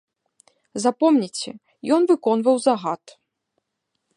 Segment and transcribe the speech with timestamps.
[0.85, 1.49] Запомніце,
[1.97, 3.03] ён выконваў загад.